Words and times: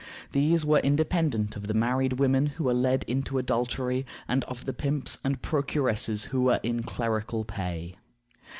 These 0.31 0.65
were 0.65 0.79
independent 0.79 1.55
of 1.55 1.67
the 1.67 1.75
married 1.75 2.13
women 2.13 2.47
who 2.47 2.63
were 2.63 2.73
led 2.73 3.03
into 3.03 3.37
adultery, 3.37 4.03
and 4.27 4.43
of 4.45 4.65
the 4.65 4.73
pimps 4.73 5.19
and 5.23 5.39
procuresses 5.43 6.23
who 6.31 6.41
were 6.41 6.59
in 6.63 6.81
clerical 6.81 7.45
pay. 7.45 7.93